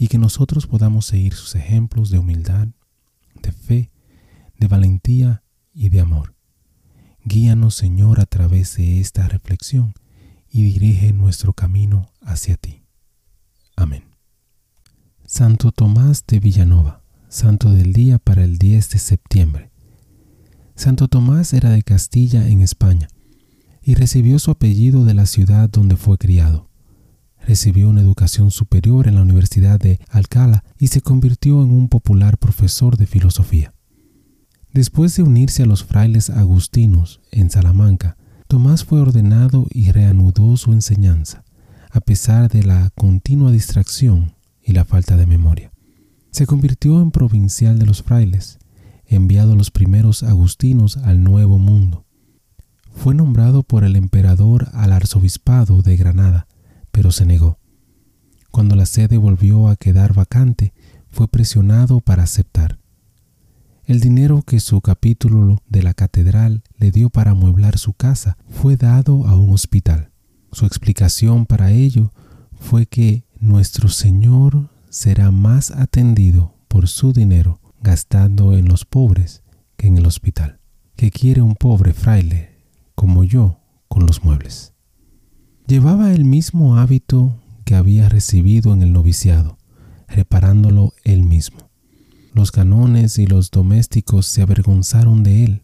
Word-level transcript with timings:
y 0.00 0.08
que 0.08 0.16
nosotros 0.16 0.66
podamos 0.66 1.04
seguir 1.04 1.34
sus 1.34 1.54
ejemplos 1.54 2.08
de 2.08 2.18
humildad, 2.18 2.68
de 3.42 3.52
fe, 3.52 3.90
de 4.58 4.66
valentía 4.66 5.44
y 5.74 5.90
de 5.90 6.00
amor. 6.00 6.34
Guíanos, 7.22 7.74
Señor, 7.74 8.18
a 8.18 8.24
través 8.24 8.78
de 8.78 8.98
esta 8.98 9.28
reflexión 9.28 9.92
y 10.48 10.62
dirige 10.62 11.12
nuestro 11.12 11.52
camino 11.52 12.10
hacia 12.22 12.56
ti. 12.56 12.82
Amén. 13.76 14.04
Santo 15.26 15.70
Tomás 15.70 16.24
de 16.26 16.40
Villanova, 16.40 17.02
Santo 17.28 17.70
del 17.70 17.92
Día 17.92 18.18
para 18.18 18.42
el 18.42 18.56
10 18.56 18.88
de 18.88 18.98
septiembre. 18.98 19.70
Santo 20.76 21.08
Tomás 21.08 21.52
era 21.52 21.68
de 21.68 21.82
Castilla 21.82 22.48
en 22.48 22.62
España 22.62 23.08
y 23.82 23.96
recibió 23.96 24.38
su 24.38 24.50
apellido 24.50 25.04
de 25.04 25.12
la 25.12 25.26
ciudad 25.26 25.68
donde 25.68 25.96
fue 25.96 26.16
criado. 26.16 26.69
Recibió 27.50 27.88
una 27.88 28.00
educación 28.00 28.52
superior 28.52 29.08
en 29.08 29.16
la 29.16 29.22
Universidad 29.22 29.80
de 29.80 29.98
Alcalá 30.08 30.62
y 30.78 30.86
se 30.86 31.00
convirtió 31.00 31.64
en 31.64 31.72
un 31.72 31.88
popular 31.88 32.38
profesor 32.38 32.96
de 32.96 33.08
filosofía. 33.08 33.74
Después 34.72 35.16
de 35.16 35.24
unirse 35.24 35.64
a 35.64 35.66
los 35.66 35.82
frailes 35.82 36.30
agustinos 36.30 37.20
en 37.32 37.50
Salamanca, 37.50 38.16
Tomás 38.46 38.84
fue 38.84 39.00
ordenado 39.00 39.66
y 39.68 39.90
reanudó 39.90 40.56
su 40.56 40.70
enseñanza, 40.70 41.42
a 41.90 41.98
pesar 42.00 42.48
de 42.48 42.62
la 42.62 42.90
continua 42.90 43.50
distracción 43.50 44.36
y 44.62 44.72
la 44.72 44.84
falta 44.84 45.16
de 45.16 45.26
memoria. 45.26 45.72
Se 46.30 46.46
convirtió 46.46 47.02
en 47.02 47.10
provincial 47.10 47.80
de 47.80 47.86
los 47.86 48.04
frailes, 48.04 48.60
enviado 49.06 49.54
a 49.54 49.56
los 49.56 49.72
primeros 49.72 50.22
agustinos 50.22 50.98
al 50.98 51.24
Nuevo 51.24 51.58
Mundo 51.58 52.06
fue 52.94 53.14
nombrado 53.14 53.62
por 53.62 53.84
el 53.84 53.96
emperador 53.96 54.68
al 54.74 54.92
arzobispado 54.92 55.80
de 55.80 55.96
Granada, 55.96 56.46
pero 56.90 57.12
se 57.12 57.26
negó. 57.26 57.58
Cuando 58.50 58.74
la 58.76 58.86
sede 58.86 59.16
volvió 59.16 59.68
a 59.68 59.76
quedar 59.76 60.14
vacante, 60.14 60.72
fue 61.08 61.28
presionado 61.28 62.00
para 62.00 62.22
aceptar. 62.22 62.78
El 63.84 64.00
dinero 64.00 64.42
que 64.42 64.60
su 64.60 64.80
capítulo 64.80 65.62
de 65.68 65.82
la 65.82 65.94
catedral 65.94 66.62
le 66.76 66.90
dio 66.90 67.10
para 67.10 67.32
amueblar 67.32 67.78
su 67.78 67.92
casa 67.92 68.36
fue 68.48 68.76
dado 68.76 69.26
a 69.26 69.36
un 69.36 69.52
hospital. 69.52 70.10
Su 70.52 70.66
explicación 70.66 71.46
para 71.46 71.70
ello 71.72 72.12
fue 72.58 72.86
que 72.86 73.24
nuestro 73.38 73.88
Señor 73.88 74.68
será 74.90 75.30
más 75.30 75.70
atendido 75.70 76.54
por 76.68 76.88
su 76.88 77.12
dinero 77.12 77.60
gastando 77.82 78.56
en 78.56 78.68
los 78.68 78.84
pobres 78.84 79.42
que 79.76 79.86
en 79.86 79.98
el 79.98 80.06
hospital. 80.06 80.60
¿Qué 80.94 81.10
quiere 81.10 81.42
un 81.42 81.54
pobre 81.54 81.94
fraile 81.94 82.50
como 82.94 83.24
yo 83.24 83.60
con 83.90 84.06
los 84.06 84.22
muebles. 84.22 84.72
Llevaba 85.70 86.12
el 86.12 86.24
mismo 86.24 86.78
hábito 86.78 87.38
que 87.64 87.76
había 87.76 88.08
recibido 88.08 88.74
en 88.74 88.82
el 88.82 88.92
noviciado, 88.92 89.56
reparándolo 90.08 90.94
él 91.04 91.22
mismo. 91.22 91.70
Los 92.34 92.50
canones 92.50 93.20
y 93.20 93.26
los 93.28 93.52
domésticos 93.52 94.26
se 94.26 94.42
avergonzaron 94.42 95.22
de 95.22 95.44
él, 95.44 95.62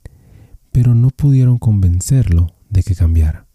pero 0.71 0.95
no 0.95 1.11
pudieron 1.11 1.59
convencerlo 1.59 2.53
de 2.71 2.85
que 2.85 2.95
cambiara. 2.95 3.49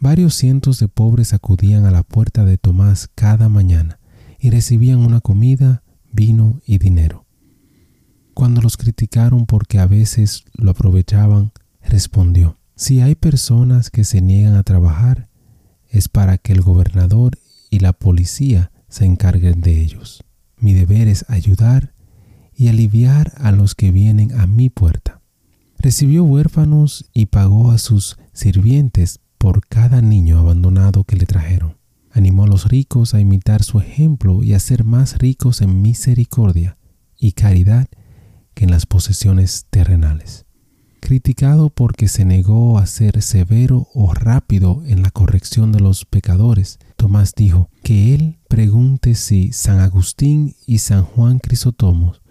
Varios 0.00 0.34
cientos 0.34 0.80
de 0.80 0.88
pobres 0.88 1.32
acudían 1.32 1.84
a 1.84 1.92
la 1.92 2.02
puerta 2.02 2.44
de 2.44 2.58
Tomás 2.58 3.08
cada 3.14 3.48
mañana 3.48 4.00
y 4.40 4.50
recibían 4.50 4.98
una 4.98 5.20
comida, 5.20 5.84
vino 6.10 6.60
y 6.66 6.78
dinero. 6.78 7.26
Cuando 8.34 8.60
los 8.60 8.76
criticaron 8.76 9.46
porque 9.46 9.78
a 9.78 9.86
veces 9.86 10.46
lo 10.54 10.72
aprovechaban, 10.72 11.52
respondió, 11.80 12.58
si 12.74 13.02
hay 13.02 13.14
personas 13.14 13.90
que 13.90 14.02
se 14.02 14.20
niegan 14.20 14.56
a 14.56 14.64
trabajar, 14.64 15.28
es 15.90 16.08
para 16.08 16.38
que 16.38 16.52
el 16.52 16.62
gobernador 16.62 17.38
y 17.70 17.80
la 17.80 17.92
policía 17.92 18.70
se 18.88 19.04
encarguen 19.04 19.60
de 19.60 19.80
ellos. 19.80 20.24
Mi 20.58 20.72
deber 20.72 21.08
es 21.08 21.24
ayudar 21.28 21.92
y 22.54 22.68
aliviar 22.68 23.32
a 23.36 23.52
los 23.52 23.74
que 23.74 23.90
vienen 23.90 24.38
a 24.38 24.46
mi 24.46 24.70
puerta. 24.70 25.20
Recibió 25.78 26.24
huérfanos 26.24 27.10
y 27.12 27.26
pagó 27.26 27.70
a 27.70 27.78
sus 27.78 28.16
sirvientes 28.32 29.20
por 29.36 29.66
cada 29.66 30.00
niño 30.00 30.38
abandonado 30.38 31.04
que 31.04 31.16
le 31.16 31.26
trajeron. 31.26 31.76
Animó 32.10 32.44
a 32.44 32.48
los 32.48 32.66
ricos 32.68 33.12
a 33.12 33.20
imitar 33.20 33.62
su 33.62 33.78
ejemplo 33.78 34.42
y 34.42 34.54
a 34.54 34.60
ser 34.60 34.84
más 34.84 35.18
ricos 35.18 35.60
en 35.60 35.82
misericordia 35.82 36.78
y 37.18 37.32
caridad 37.32 37.88
que 38.54 38.64
en 38.64 38.70
las 38.70 38.86
posesiones 38.86 39.66
terrenales 39.68 40.45
criticado 41.06 41.70
porque 41.70 42.08
se 42.08 42.24
negó 42.24 42.78
a 42.78 42.86
ser 42.86 43.22
severo 43.22 43.86
o 43.94 44.12
rápido 44.12 44.82
en 44.86 45.04
la 45.04 45.12
corrección 45.12 45.70
de 45.70 45.78
los 45.78 46.04
pecadores. 46.04 46.80
Tomás 46.96 47.32
dijo 47.36 47.70
que 47.84 48.12
él 48.12 48.40
pregunte 48.48 49.14
si 49.14 49.52
San 49.52 49.78
Agustín 49.78 50.56
y 50.66 50.78
San 50.78 51.04
Juan 51.04 51.38
Crisótomos 51.38 52.22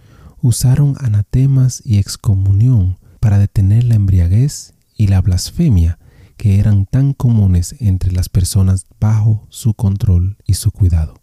usaron 0.41 0.97
anatemas 0.99 1.81
y 1.85 1.99
excomunión 1.99 2.97
para 3.21 3.39
detener 3.39 3.85
la 3.85 3.95
embriaguez 3.95 4.73
y 4.97 5.07
la 5.07 5.21
blasfemia 5.21 5.97
que 6.35 6.59
eran 6.59 6.85
tan 6.85 7.13
comunes 7.13 7.77
entre 7.79 8.11
las 8.11 8.27
personas 8.27 8.87
bajo 8.99 9.47
su 9.47 9.73
control 9.73 10.35
y 10.45 10.55
su 10.55 10.71
cuidado. 10.71 11.21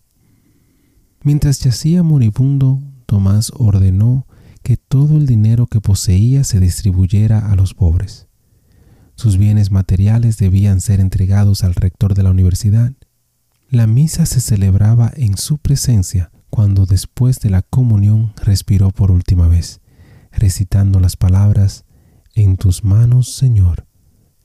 Mientras 1.23 1.59
yacía 1.59 2.03
moribundo, 2.03 2.81
Tomás 3.05 3.53
ordenó 3.55 4.27
que 4.63 4.77
todo 4.77 5.17
el 5.17 5.27
dinero 5.27 5.67
que 5.67 5.81
poseía 5.81 6.45
se 6.45 6.61
distribuyera 6.61 7.51
a 7.51 7.57
los 7.57 7.75
pobres. 7.75 8.29
Sus 9.15 9.37
bienes 9.37 9.71
materiales 9.71 10.39
debían 10.39 10.81
ser 10.81 11.01
entregados 11.01 11.65
al 11.65 11.75
rector 11.75 12.15
de 12.15 12.23
la 12.23 12.31
universidad. 12.31 12.93
La 13.69 13.87
misa 13.87 14.27
se 14.27 14.41
celebraba 14.41 15.13
en 15.17 15.37
su 15.37 15.59
presencia 15.59 16.31
cuando 16.51 16.87
después 16.87 17.41
de 17.41 17.51
la 17.51 17.63
comunión 17.63 18.33
respiró 18.37 18.91
por 18.91 19.11
última 19.11 19.49
vez, 19.49 19.81
recitando 20.33 21.01
las 21.01 21.17
palabras, 21.17 21.85
En 22.35 22.57
tus 22.57 22.83
manos, 22.83 23.35
Señor, 23.35 23.87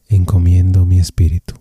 encomiendo 0.09 0.85
mi 0.85 0.99
espíritu. 0.99 1.55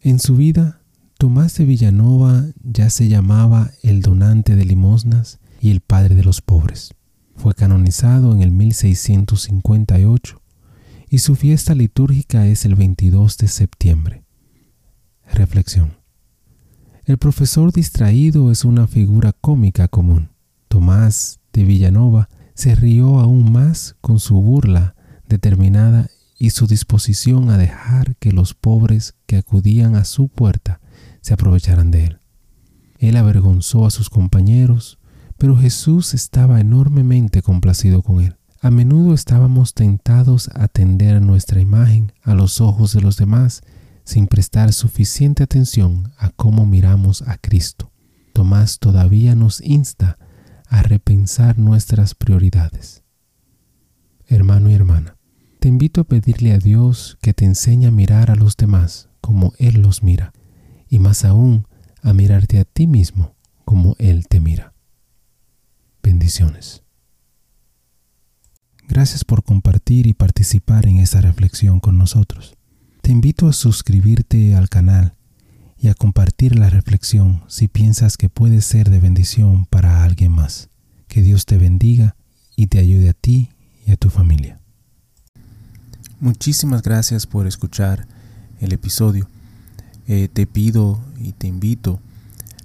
En 0.00 0.18
su 0.18 0.36
vida, 0.36 0.82
Tomás 1.22 1.54
de 1.54 1.64
Villanova 1.64 2.46
ya 2.64 2.90
se 2.90 3.06
llamaba 3.06 3.70
el 3.84 4.02
donante 4.02 4.56
de 4.56 4.64
limosnas 4.64 5.38
y 5.60 5.70
el 5.70 5.80
padre 5.80 6.16
de 6.16 6.24
los 6.24 6.40
pobres. 6.40 6.94
Fue 7.36 7.54
canonizado 7.54 8.32
en 8.32 8.42
el 8.42 8.50
1658 8.50 10.42
y 11.08 11.18
su 11.18 11.34
fiesta 11.34 11.74
litúrgica 11.74 12.46
es 12.46 12.64
el 12.64 12.74
22 12.74 13.36
de 13.38 13.48
septiembre. 13.48 14.24
Reflexión. 15.32 15.96
El 17.04 17.18
profesor 17.18 17.72
distraído 17.72 18.50
es 18.52 18.64
una 18.64 18.86
figura 18.86 19.32
cómica 19.32 19.88
común. 19.88 20.30
Tomás 20.68 21.40
de 21.52 21.64
Villanova 21.64 22.28
se 22.54 22.74
rió 22.74 23.18
aún 23.18 23.50
más 23.50 23.96
con 24.00 24.20
su 24.20 24.40
burla 24.40 24.94
determinada 25.26 26.08
y 26.38 26.50
su 26.50 26.66
disposición 26.66 27.50
a 27.50 27.58
dejar 27.58 28.16
que 28.16 28.32
los 28.32 28.54
pobres 28.54 29.14
que 29.26 29.36
acudían 29.36 29.96
a 29.96 30.04
su 30.04 30.28
puerta 30.28 30.80
se 31.20 31.34
aprovecharan 31.34 31.90
de 31.90 32.04
él. 32.04 32.18
Él 32.98 33.16
avergonzó 33.16 33.84
a 33.84 33.90
sus 33.90 34.10
compañeros, 34.10 34.98
pero 35.42 35.56
Jesús 35.56 36.14
estaba 36.14 36.60
enormemente 36.60 37.42
complacido 37.42 38.02
con 38.02 38.20
él. 38.20 38.36
A 38.60 38.70
menudo 38.70 39.12
estábamos 39.12 39.74
tentados 39.74 40.48
a 40.54 40.68
tender 40.68 41.20
nuestra 41.20 41.60
imagen 41.60 42.12
a 42.22 42.34
los 42.34 42.60
ojos 42.60 42.92
de 42.92 43.00
los 43.00 43.16
demás 43.16 43.62
sin 44.04 44.28
prestar 44.28 44.72
suficiente 44.72 45.42
atención 45.42 46.12
a 46.16 46.30
cómo 46.30 46.64
miramos 46.64 47.22
a 47.22 47.38
Cristo. 47.38 47.90
Tomás 48.32 48.78
todavía 48.78 49.34
nos 49.34 49.60
insta 49.62 50.16
a 50.68 50.84
repensar 50.84 51.58
nuestras 51.58 52.14
prioridades. 52.14 53.02
Hermano 54.28 54.70
y 54.70 54.74
hermana, 54.74 55.16
te 55.58 55.66
invito 55.66 56.02
a 56.02 56.04
pedirle 56.04 56.52
a 56.52 56.58
Dios 56.58 57.18
que 57.20 57.34
te 57.34 57.46
enseñe 57.46 57.86
a 57.86 57.90
mirar 57.90 58.30
a 58.30 58.36
los 58.36 58.56
demás 58.56 59.08
como 59.20 59.54
Él 59.58 59.82
los 59.82 60.04
mira, 60.04 60.32
y 60.88 61.00
más 61.00 61.24
aún 61.24 61.66
a 62.00 62.12
mirarte 62.12 62.60
a 62.60 62.64
ti 62.64 62.86
mismo 62.86 63.34
como 63.64 63.96
Él 63.98 64.28
te 64.28 64.38
mira. 64.38 64.71
Bendiciones. 66.02 66.82
Gracias 68.88 69.24
por 69.24 69.42
compartir 69.42 70.06
y 70.06 70.14
participar 70.14 70.86
en 70.86 70.98
esta 70.98 71.20
reflexión 71.20 71.80
con 71.80 71.96
nosotros. 71.96 72.56
Te 73.00 73.10
invito 73.10 73.48
a 73.48 73.52
suscribirte 73.52 74.54
al 74.54 74.68
canal 74.68 75.14
y 75.78 75.88
a 75.88 75.94
compartir 75.94 76.58
la 76.58 76.70
reflexión 76.70 77.42
si 77.48 77.68
piensas 77.68 78.16
que 78.16 78.28
puede 78.28 78.60
ser 78.60 78.90
de 78.90 79.00
bendición 79.00 79.66
para 79.66 80.04
alguien 80.04 80.32
más. 80.32 80.68
Que 81.08 81.22
Dios 81.22 81.46
te 81.46 81.58
bendiga 81.58 82.16
y 82.56 82.66
te 82.66 82.78
ayude 82.78 83.08
a 83.08 83.14
ti 83.14 83.50
y 83.86 83.92
a 83.92 83.96
tu 83.96 84.10
familia. 84.10 84.60
Muchísimas 86.20 86.82
gracias 86.82 87.26
por 87.26 87.46
escuchar 87.46 88.06
el 88.60 88.72
episodio. 88.72 89.28
Eh, 90.06 90.28
te 90.32 90.46
pido 90.46 91.00
y 91.18 91.32
te 91.32 91.46
invito 91.46 92.00